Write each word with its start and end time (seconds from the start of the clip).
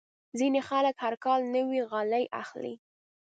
ځینې 0.39 0.59
خلک 0.69 0.95
هر 1.03 1.13
کال 1.25 1.41
نوې 1.55 1.79
غالۍ 1.89 2.25
اخلي. 2.41 2.75